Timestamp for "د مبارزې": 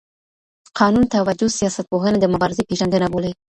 2.19-2.67